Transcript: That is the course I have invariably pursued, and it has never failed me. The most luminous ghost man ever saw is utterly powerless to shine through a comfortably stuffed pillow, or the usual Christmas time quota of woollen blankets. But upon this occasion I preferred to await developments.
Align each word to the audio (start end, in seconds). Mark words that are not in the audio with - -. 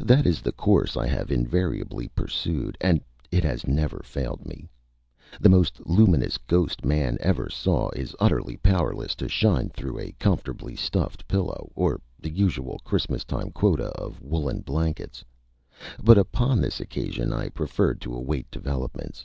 That 0.00 0.26
is 0.26 0.40
the 0.40 0.50
course 0.50 0.96
I 0.96 1.06
have 1.06 1.30
invariably 1.30 2.08
pursued, 2.08 2.76
and 2.80 3.00
it 3.30 3.44
has 3.44 3.68
never 3.68 4.00
failed 4.04 4.44
me. 4.44 4.68
The 5.40 5.48
most 5.48 5.80
luminous 5.86 6.38
ghost 6.38 6.84
man 6.84 7.16
ever 7.20 7.48
saw 7.48 7.88
is 7.90 8.16
utterly 8.18 8.56
powerless 8.56 9.14
to 9.14 9.28
shine 9.28 9.68
through 9.68 10.00
a 10.00 10.10
comfortably 10.18 10.74
stuffed 10.74 11.28
pillow, 11.28 11.70
or 11.76 12.00
the 12.18 12.30
usual 12.30 12.80
Christmas 12.82 13.22
time 13.24 13.52
quota 13.52 13.90
of 13.90 14.20
woollen 14.20 14.62
blankets. 14.62 15.24
But 16.02 16.18
upon 16.18 16.60
this 16.60 16.80
occasion 16.80 17.32
I 17.32 17.48
preferred 17.48 18.00
to 18.00 18.12
await 18.16 18.50
developments. 18.50 19.24